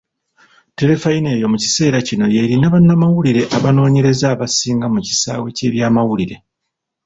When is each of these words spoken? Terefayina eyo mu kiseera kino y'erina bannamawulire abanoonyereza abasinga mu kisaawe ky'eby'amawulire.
Terefayina 0.77 1.29
eyo 1.35 1.47
mu 1.51 1.57
kiseera 1.63 1.97
kino 2.07 2.25
y'erina 2.35 2.67
bannamawulire 2.73 3.41
abanoonyereza 3.57 4.25
abasinga 4.33 4.85
mu 4.93 4.99
kisaawe 5.07 5.47
ky'eby'amawulire. 5.57 6.35